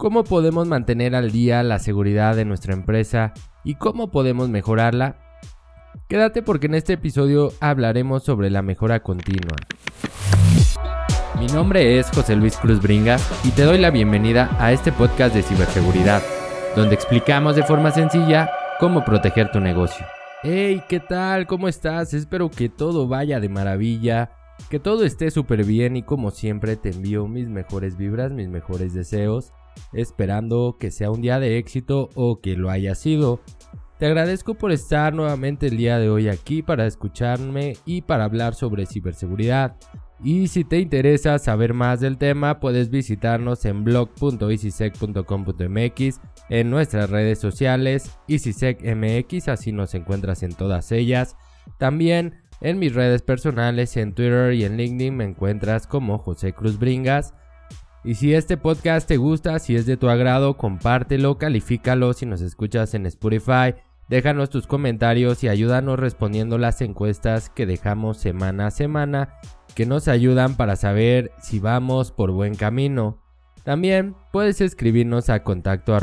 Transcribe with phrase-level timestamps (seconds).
[0.00, 3.34] cómo podemos mantener al día la seguridad de nuestra empresa
[3.64, 5.18] y cómo podemos mejorarla.
[6.08, 9.58] Quédate porque en este episodio hablaremos sobre la mejora continua.
[11.38, 15.34] Mi nombre es José Luis Cruz Bringas y te doy la bienvenida a este podcast
[15.34, 16.22] de ciberseguridad,
[16.74, 20.06] donde explicamos de forma sencilla cómo proteger tu negocio.
[20.42, 21.46] Hey, ¿qué tal?
[21.46, 22.14] ¿Cómo estás?
[22.14, 24.30] Espero que todo vaya de maravilla,
[24.70, 28.94] que todo esté súper bien y como siempre te envío mis mejores vibras, mis mejores
[28.94, 29.52] deseos
[29.92, 33.40] esperando que sea un día de éxito o que lo haya sido.
[33.98, 38.54] Te agradezco por estar nuevamente el día de hoy aquí para escucharme y para hablar
[38.54, 39.76] sobre ciberseguridad.
[40.22, 47.38] Y si te interesa saber más del tema, puedes visitarnos en blog.easysec.com.mx, en nuestras redes
[47.38, 51.36] sociales, EasySecMX, así nos encuentras en todas ellas.
[51.78, 56.78] También en mis redes personales, en Twitter y en LinkedIn me encuentras como José Cruz
[56.78, 57.32] Bringas.
[58.02, 62.40] Y si este podcast te gusta, si es de tu agrado, compártelo, califícalo si nos
[62.40, 63.74] escuchas en Spotify,
[64.08, 69.34] déjanos tus comentarios y ayúdanos respondiendo las encuestas que dejamos semana a semana,
[69.74, 73.18] que nos ayudan para saber si vamos por buen camino.
[73.64, 75.94] También puedes escribirnos a contacto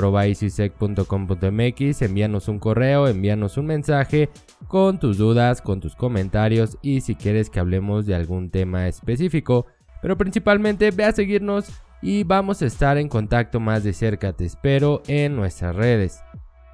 [2.04, 4.30] envíanos un correo, envíanos un mensaje
[4.68, 9.66] con tus dudas, con tus comentarios y si quieres que hablemos de algún tema específico.
[10.04, 14.46] Pero principalmente ve a seguirnos y vamos a estar en contacto más de cerca, te
[14.46, 16.22] espero en nuestras redes.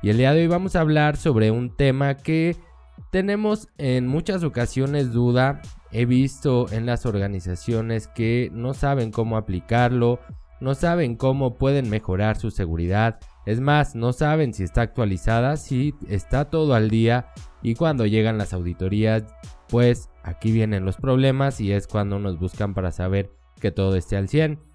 [0.01, 2.57] Y el día de hoy vamos a hablar sobre un tema que
[3.09, 5.61] tenemos en muchas ocasiones duda.
[5.91, 10.19] He visto en las organizaciones que no saben cómo aplicarlo,
[10.59, 13.19] no saben cómo pueden mejorar su seguridad.
[13.45, 17.27] Es más, no saben si está actualizada, si está todo al día
[17.61, 19.23] y cuando llegan las auditorías,
[19.69, 24.17] pues aquí vienen los problemas y es cuando nos buscan para saber que todo esté
[24.17, 24.72] al 100.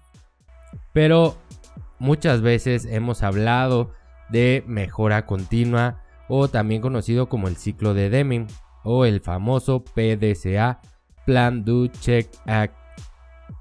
[0.93, 1.37] Pero
[1.99, 3.91] muchas veces hemos hablado
[4.29, 8.47] de mejora continua o también conocido como el ciclo de Deming
[8.83, 10.79] o el famoso PDCA,
[11.25, 12.75] Plan, Do, Check, Act.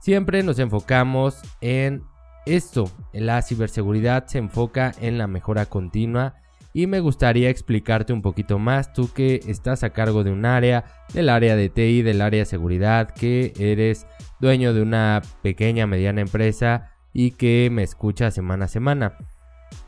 [0.01, 2.03] Siempre nos enfocamos en
[2.47, 6.35] esto, la ciberseguridad se enfoca en la mejora continua
[6.73, 10.85] y me gustaría explicarte un poquito más, tú que estás a cargo de un área,
[11.13, 14.07] del área de TI, del área de seguridad, que eres
[14.41, 19.17] dueño de una pequeña, mediana empresa y que me escucha semana a semana.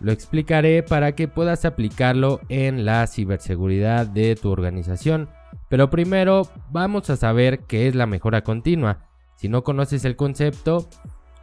[0.01, 5.29] Lo explicaré para que puedas aplicarlo en la ciberseguridad de tu organización.
[5.69, 9.09] Pero primero vamos a saber qué es la mejora continua.
[9.37, 10.89] Si no conoces el concepto,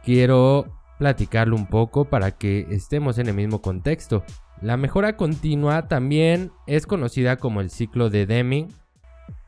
[0.04, 4.24] quiero platicarlo un poco para que estemos en el mismo contexto.
[4.60, 8.68] La mejora continua también es conocida como el ciclo de Deming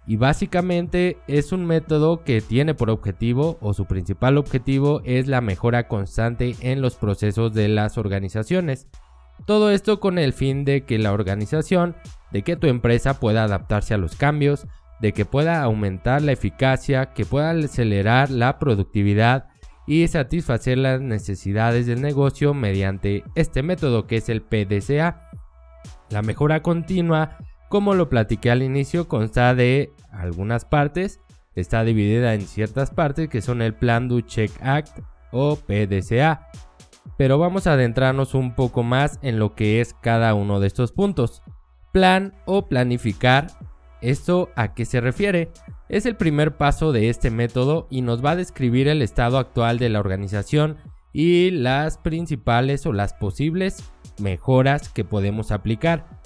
[0.07, 5.41] y básicamente es un método que tiene por objetivo o su principal objetivo es la
[5.41, 8.89] mejora constante en los procesos de las organizaciones.
[9.47, 11.97] Todo esto con el fin de que la organización,
[12.31, 14.67] de que tu empresa pueda adaptarse a los cambios,
[15.01, 19.49] de que pueda aumentar la eficacia, que pueda acelerar la productividad
[19.87, 25.31] y satisfacer las necesidades del negocio mediante este método que es el PDCA.
[26.11, 27.39] La mejora continua
[27.71, 31.21] como lo platiqué al inicio, consta de algunas partes.
[31.55, 34.99] Está dividida en ciertas partes que son el Plan Do Check Act
[35.31, 36.49] o PDCA.
[37.17, 40.91] Pero vamos a adentrarnos un poco más en lo que es cada uno de estos
[40.91, 41.45] puntos.
[41.93, 43.47] Plan o planificar.
[44.01, 45.53] ¿Esto a qué se refiere?
[45.89, 49.79] Es el primer paso de este método y nos va a describir el estado actual
[49.79, 50.79] de la organización
[51.13, 56.20] y las principales o las posibles mejoras que podemos aplicar.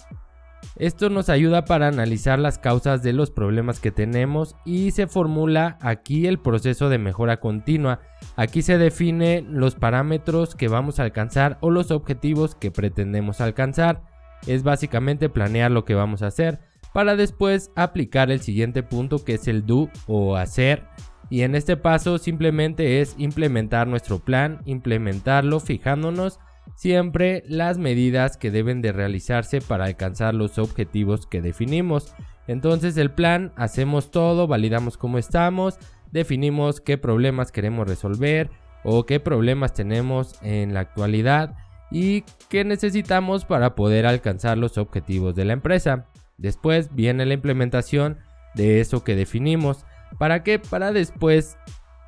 [0.76, 5.78] Esto nos ayuda para analizar las causas de los problemas que tenemos y se formula
[5.80, 8.00] aquí el proceso de mejora continua.
[8.34, 14.02] Aquí se define los parámetros que vamos a alcanzar o los objetivos que pretendemos alcanzar.
[14.48, 16.58] Es básicamente planear lo que vamos a hacer
[16.92, 20.82] para después aplicar el siguiente punto que es el do o hacer.
[21.30, 26.40] Y en este paso simplemente es implementar nuestro plan, implementarlo fijándonos
[26.76, 32.14] siempre las medidas que deben de realizarse para alcanzar los objetivos que definimos.
[32.46, 35.78] Entonces el plan, hacemos todo, validamos cómo estamos,
[36.10, 38.50] definimos qué problemas queremos resolver
[38.84, 41.56] o qué problemas tenemos en la actualidad
[41.90, 46.06] y qué necesitamos para poder alcanzar los objetivos de la empresa.
[46.36, 48.18] Después viene la implementación
[48.54, 49.84] de eso que definimos.
[50.18, 50.58] ¿Para qué?
[50.58, 51.56] Para después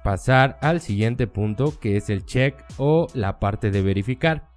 [0.06, 4.48] pasar al siguiente punto que es el check o la parte de verificar.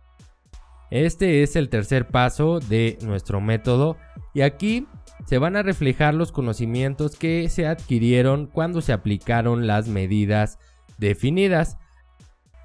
[0.91, 3.97] Este es el tercer paso de nuestro método
[4.35, 4.85] y aquí
[5.25, 10.59] se van a reflejar los conocimientos que se adquirieron cuando se aplicaron las medidas
[10.99, 11.79] definidas.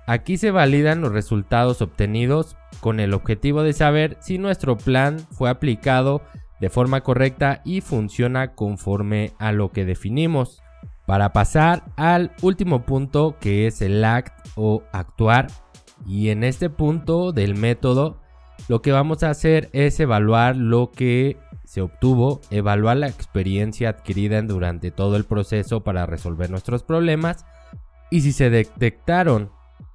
[0.06, 5.48] aquí se validan los resultados obtenidos con el objetivo de saber si nuestro plan fue
[5.48, 6.20] aplicado
[6.60, 10.63] de forma correcta y funciona conforme a lo que definimos.
[11.06, 15.48] Para pasar al último punto que es el act o actuar.
[16.06, 18.20] Y en este punto del método
[18.68, 24.40] lo que vamos a hacer es evaluar lo que se obtuvo, evaluar la experiencia adquirida
[24.42, 27.44] durante todo el proceso para resolver nuestros problemas
[28.10, 29.50] y si se detectaron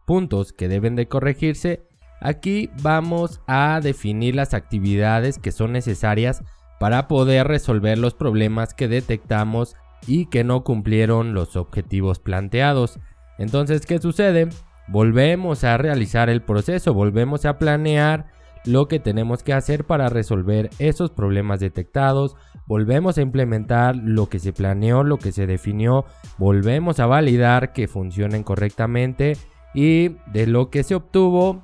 [0.05, 1.87] puntos que deben de corregirse,
[2.19, 6.43] aquí vamos a definir las actividades que son necesarias
[6.79, 9.75] para poder resolver los problemas que detectamos
[10.07, 12.99] y que no cumplieron los objetivos planteados.
[13.37, 14.49] Entonces, ¿qué sucede?
[14.87, 18.27] Volvemos a realizar el proceso, volvemos a planear
[18.65, 22.35] lo que tenemos que hacer para resolver esos problemas detectados,
[22.65, 26.05] volvemos a implementar lo que se planeó, lo que se definió,
[26.37, 29.37] volvemos a validar que funcionen correctamente
[29.73, 31.63] y de lo que se obtuvo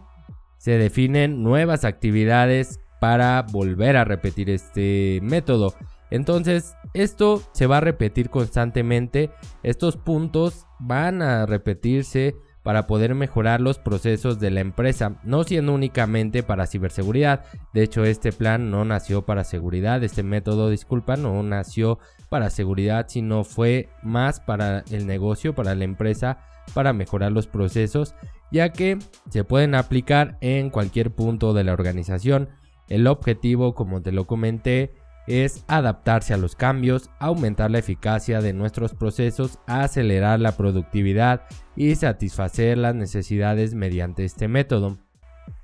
[0.57, 5.73] se definen nuevas actividades para volver a repetir este método.
[6.09, 9.29] Entonces, esto se va a repetir constantemente,
[9.63, 15.71] estos puntos van a repetirse para poder mejorar los procesos de la empresa, no siendo
[15.71, 17.45] únicamente para ciberseguridad.
[17.73, 23.05] De hecho, este plan no nació para seguridad, este método, disculpa, no nació para seguridad,
[23.07, 26.39] sino fue más para el negocio, para la empresa,
[26.73, 28.15] para mejorar los procesos,
[28.51, 28.97] ya que
[29.29, 32.49] se pueden aplicar en cualquier punto de la organización.
[32.87, 34.95] El objetivo, como te lo comenté,
[35.27, 41.41] es adaptarse a los cambios, aumentar la eficacia de nuestros procesos, acelerar la productividad
[41.75, 44.97] y satisfacer las necesidades mediante este método.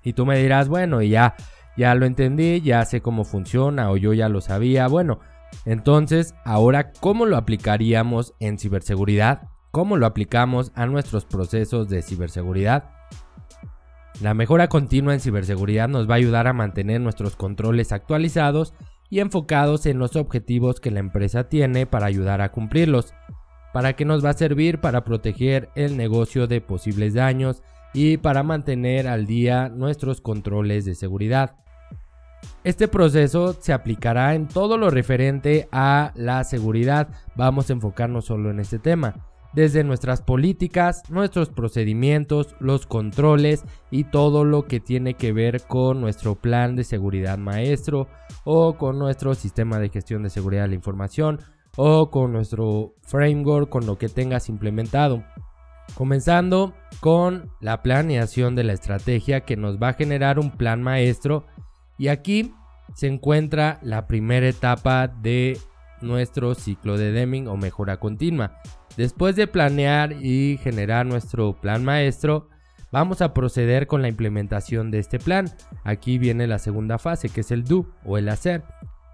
[0.03, 1.35] Y tú me dirás, bueno, ya
[1.77, 4.87] ya lo entendí, ya sé cómo funciona o yo ya lo sabía.
[4.87, 5.19] Bueno,
[5.65, 9.49] entonces, ahora ¿cómo lo aplicaríamos en ciberseguridad?
[9.71, 12.91] ¿Cómo lo aplicamos a nuestros procesos de ciberseguridad?
[14.21, 18.73] La mejora continua en ciberseguridad nos va a ayudar a mantener nuestros controles actualizados
[19.11, 23.13] y enfocados en los objetivos que la empresa tiene para ayudar a cumplirlos.
[23.73, 24.79] ¿Para qué nos va a servir?
[24.79, 27.61] Para proteger el negocio de posibles daños
[27.93, 31.57] y para mantener al día nuestros controles de seguridad.
[32.63, 37.09] Este proceso se aplicará en todo lo referente a la seguridad.
[37.35, 44.05] Vamos a enfocarnos solo en este tema desde nuestras políticas, nuestros procedimientos, los controles y
[44.05, 48.07] todo lo que tiene que ver con nuestro plan de seguridad maestro
[48.43, 51.39] o con nuestro sistema de gestión de seguridad de la información
[51.77, 55.23] o con nuestro framework, con lo que tengas implementado.
[55.95, 61.45] Comenzando con la planeación de la estrategia que nos va a generar un plan maestro
[61.97, 62.53] y aquí
[62.93, 65.57] se encuentra la primera etapa de
[66.01, 68.59] nuestro ciclo de Deming o mejora continua.
[68.97, 72.49] Después de planear y generar nuestro plan maestro,
[72.91, 75.49] vamos a proceder con la implementación de este plan.
[75.83, 78.63] Aquí viene la segunda fase, que es el do o el hacer.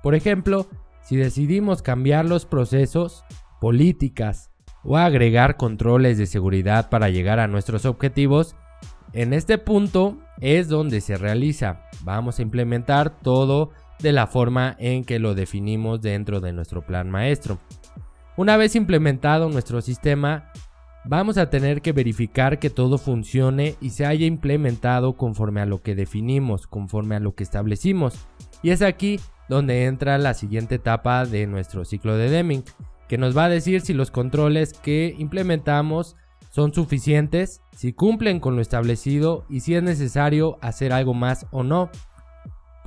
[0.01, 0.67] Por ejemplo,
[1.01, 3.23] si decidimos cambiar los procesos,
[3.61, 4.51] políticas
[4.83, 8.55] o agregar controles de seguridad para llegar a nuestros objetivos,
[9.13, 11.83] en este punto es donde se realiza.
[12.03, 17.09] Vamos a implementar todo de la forma en que lo definimos dentro de nuestro plan
[17.09, 17.57] maestro.
[18.35, 20.51] Una vez implementado nuestro sistema,
[21.05, 25.81] vamos a tener que verificar que todo funcione y se haya implementado conforme a lo
[25.81, 28.27] que definimos, conforme a lo que establecimos.
[28.61, 29.19] Y es aquí
[29.49, 32.63] donde entra la siguiente etapa de nuestro ciclo de Deming,
[33.07, 36.15] que nos va a decir si los controles que implementamos
[36.49, 41.63] son suficientes, si cumplen con lo establecido y si es necesario hacer algo más o
[41.63, 41.89] no.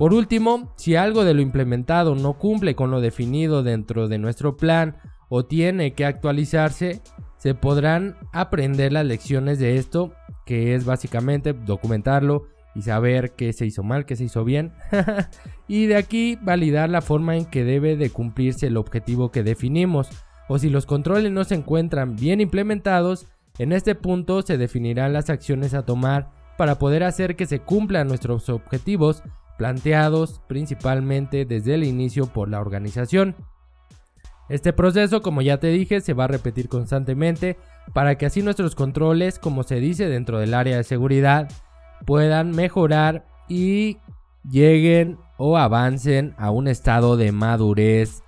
[0.01, 4.57] Por último, si algo de lo implementado no cumple con lo definido dentro de nuestro
[4.57, 4.97] plan
[5.29, 7.03] o tiene que actualizarse,
[7.37, 13.67] se podrán aprender las lecciones de esto, que es básicamente documentarlo y saber qué se
[13.67, 14.73] hizo mal, qué se hizo bien,
[15.67, 20.09] y de aquí validar la forma en que debe de cumplirse el objetivo que definimos,
[20.49, 23.27] o si los controles no se encuentran bien implementados,
[23.59, 28.07] en este punto se definirán las acciones a tomar para poder hacer que se cumplan
[28.07, 29.21] nuestros objetivos
[29.61, 33.35] planteados principalmente desde el inicio por la organización.
[34.49, 37.59] Este proceso, como ya te dije, se va a repetir constantemente
[37.93, 41.47] para que así nuestros controles, como se dice dentro del área de seguridad,
[42.07, 43.99] puedan mejorar y
[44.49, 48.23] lleguen o avancen a un estado de madurez,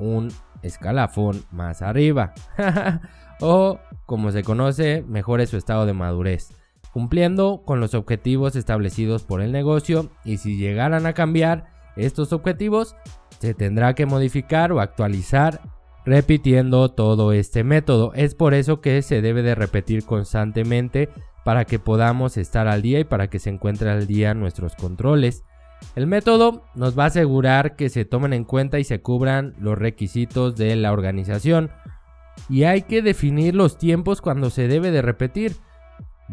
[0.00, 2.34] un escalafón más arriba.
[3.40, 6.50] o, como se conoce, mejore su estado de madurez,
[6.92, 12.96] cumpliendo con los objetivos establecidos por el negocio y si llegaran a cambiar estos objetivos,
[13.38, 15.60] se tendrá que modificar o actualizar
[16.04, 18.12] repitiendo todo este método.
[18.14, 21.08] Es por eso que se debe de repetir constantemente
[21.44, 25.44] para que podamos estar al día y para que se encuentren al día nuestros controles.
[25.96, 29.76] El método nos va a asegurar que se tomen en cuenta y se cubran los
[29.76, 31.70] requisitos de la organización.
[32.48, 35.56] Y hay que definir los tiempos cuando se debe de repetir,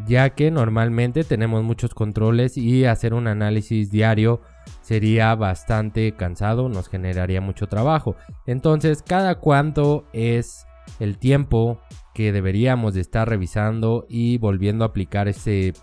[0.05, 4.41] ya que normalmente tenemos muchos controles y hacer un análisis diario
[4.81, 8.15] sería bastante cansado, nos generaría mucho trabajo.
[8.45, 10.67] Entonces, cada cuánto es
[10.99, 11.79] el tiempo
[12.13, 15.73] que deberíamos de estar revisando y volviendo a aplicar ese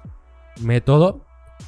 [0.60, 1.25] método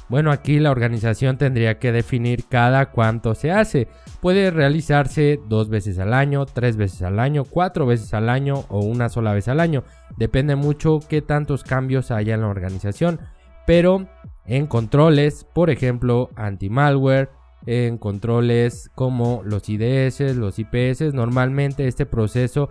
[0.09, 3.87] bueno, aquí la organización tendría que definir cada cuánto se hace.
[4.21, 8.79] Puede realizarse dos veces al año, tres veces al año, cuatro veces al año o
[8.79, 9.83] una sola vez al año.
[10.17, 13.19] Depende mucho qué tantos cambios haya en la organización.
[13.67, 14.07] Pero
[14.45, 17.29] en controles, por ejemplo, anti-malware,
[17.67, 22.69] en controles como los IDS, los IPS, normalmente este proceso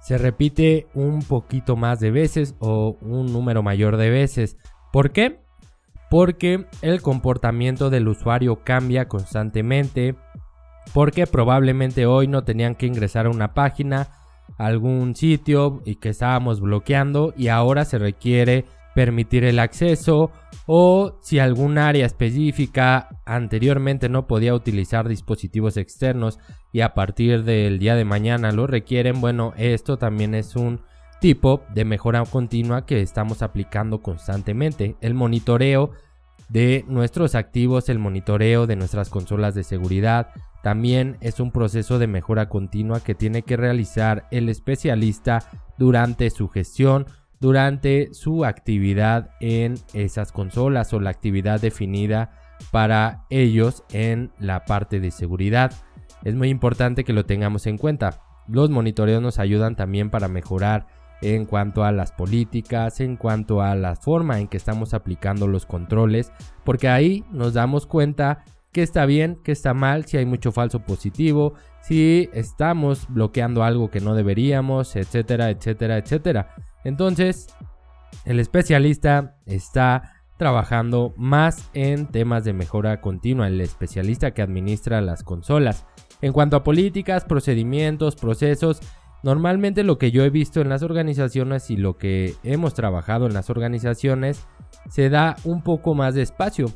[0.00, 4.56] se repite un poquito más de veces o un número mayor de veces.
[4.90, 5.47] ¿Por qué?
[6.10, 10.14] Porque el comportamiento del usuario cambia constantemente,
[10.94, 14.08] porque probablemente hoy no tenían que ingresar a una página,
[14.56, 20.32] a algún sitio y que estábamos bloqueando y ahora se requiere permitir el acceso
[20.66, 26.38] o si algún área específica anteriormente no podía utilizar dispositivos externos
[26.72, 30.80] y a partir del día de mañana lo requieren, bueno, esto también es un
[31.20, 34.96] tipo de mejora continua que estamos aplicando constantemente.
[35.00, 35.90] El monitoreo
[36.48, 40.28] de nuestros activos, el monitoreo de nuestras consolas de seguridad,
[40.62, 45.40] también es un proceso de mejora continua que tiene que realizar el especialista
[45.76, 47.06] durante su gestión,
[47.40, 52.32] durante su actividad en esas consolas o la actividad definida
[52.72, 55.72] para ellos en la parte de seguridad.
[56.24, 58.20] Es muy importante que lo tengamos en cuenta.
[58.48, 60.86] Los monitoreos nos ayudan también para mejorar
[61.20, 65.66] en cuanto a las políticas, en cuanto a la forma en que estamos aplicando los
[65.66, 66.32] controles,
[66.64, 70.80] porque ahí nos damos cuenta que está bien, que está mal, si hay mucho falso
[70.80, 76.54] positivo, si estamos bloqueando algo que no deberíamos, etcétera, etcétera, etcétera.
[76.84, 77.48] Entonces,
[78.24, 85.24] el especialista está trabajando más en temas de mejora continua, el especialista que administra las
[85.24, 85.84] consolas.
[86.20, 88.80] En cuanto a políticas, procedimientos, procesos,
[89.22, 93.34] Normalmente lo que yo he visto en las organizaciones y lo que hemos trabajado en
[93.34, 94.46] las organizaciones
[94.88, 96.70] se da un poco más de espacio.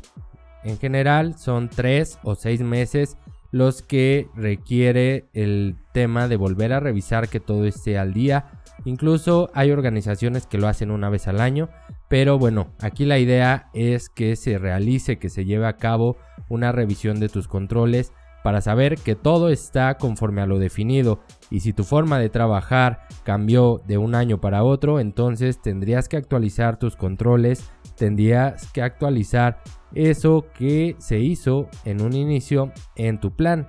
[0.65, 3.17] En general son tres o seis meses
[3.53, 8.47] los que requiere el tema de volver a revisar que todo esté al día.
[8.85, 11.69] Incluso hay organizaciones que lo hacen una vez al año,
[12.09, 16.17] pero bueno, aquí la idea es que se realice, que se lleve a cabo
[16.49, 21.21] una revisión de tus controles para saber que todo está conforme a lo definido
[21.51, 26.17] y si tu forma de trabajar cambió de un año para otro, entonces tendrías que
[26.17, 29.63] actualizar tus controles, tendrías que actualizar
[29.95, 33.69] eso que se hizo en un inicio en tu plan.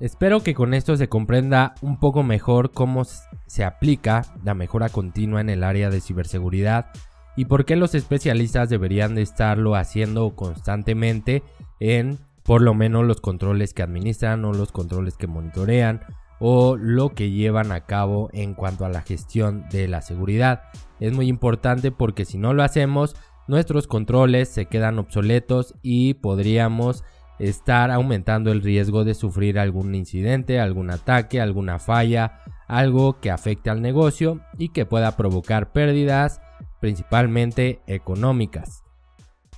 [0.00, 5.40] Espero que con esto se comprenda un poco mejor cómo se aplica la mejora continua
[5.40, 6.90] en el área de ciberseguridad
[7.36, 11.42] y por qué los especialistas deberían de estarlo haciendo constantemente
[11.80, 16.00] en por lo menos los controles que administran o los controles que monitorean
[16.40, 20.62] o lo que llevan a cabo en cuanto a la gestión de la seguridad.
[20.98, 23.16] Es muy importante porque si no lo hacemos,
[23.48, 27.04] nuestros controles se quedan obsoletos y podríamos
[27.38, 33.68] estar aumentando el riesgo de sufrir algún incidente, algún ataque, alguna falla, algo que afecte
[33.68, 36.40] al negocio y que pueda provocar pérdidas
[36.80, 38.87] principalmente económicas.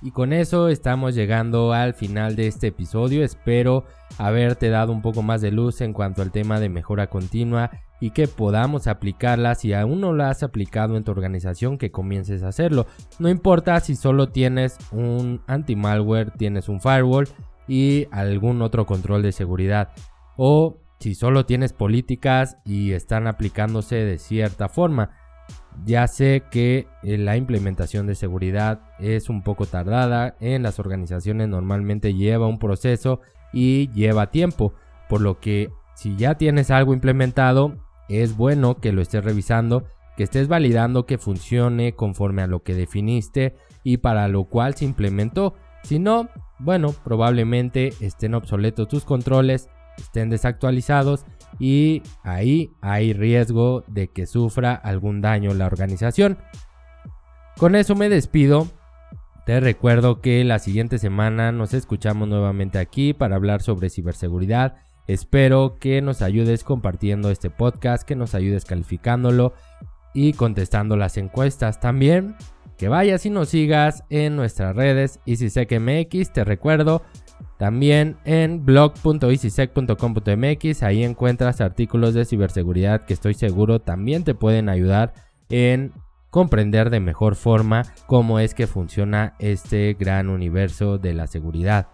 [0.01, 3.23] Y con eso estamos llegando al final de este episodio.
[3.23, 3.85] Espero
[4.17, 8.09] haberte dado un poco más de luz en cuanto al tema de mejora continua y
[8.09, 9.53] que podamos aplicarla.
[9.53, 12.87] Si aún no la has aplicado en tu organización, que comiences a hacerlo.
[13.19, 17.27] No importa si solo tienes un anti-malware, tienes un firewall
[17.67, 19.89] y algún otro control de seguridad.
[20.35, 25.11] O si solo tienes políticas y están aplicándose de cierta forma.
[25.85, 31.47] Ya sé que eh, la implementación de seguridad es un poco tardada, en las organizaciones
[31.47, 33.21] normalmente lleva un proceso
[33.53, 34.73] y lleva tiempo,
[35.09, 37.77] por lo que si ya tienes algo implementado,
[38.09, 39.85] es bueno que lo estés revisando,
[40.17, 44.85] que estés validando que funcione conforme a lo que definiste y para lo cual se
[44.85, 45.55] implementó.
[45.83, 51.25] Si no, bueno, probablemente estén obsoletos tus controles, estén desactualizados
[51.59, 56.37] y ahí hay riesgo de que sufra algún daño la organización.
[57.57, 58.67] Con eso me despido.
[59.45, 64.75] Te recuerdo que la siguiente semana nos escuchamos nuevamente aquí para hablar sobre ciberseguridad.
[65.07, 69.53] Espero que nos ayudes compartiendo este podcast, que nos ayudes calificándolo
[70.13, 72.35] y contestando las encuestas también.
[72.77, 77.03] que vayas y nos sigas en nuestras redes EasySecMX, te recuerdo,
[77.61, 85.13] también en blog.easysec.com.mx, ahí encuentras artículos de ciberseguridad que estoy seguro también te pueden ayudar
[85.47, 85.93] en
[86.31, 91.89] comprender de mejor forma cómo es que funciona este gran universo de la seguridad.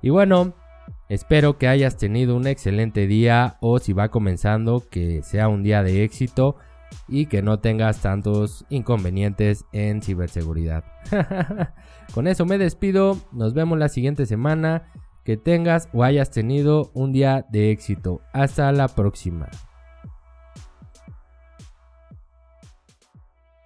[0.00, 0.56] Y bueno,
[1.08, 5.84] espero que hayas tenido un excelente día o si va comenzando que sea un día
[5.84, 6.56] de éxito
[7.06, 10.82] y que no tengas tantos inconvenientes en ciberseguridad.
[12.12, 14.90] Con eso me despido, nos vemos la siguiente semana,
[15.24, 18.20] que tengas o hayas tenido un día de éxito.
[18.32, 19.48] Hasta la próxima.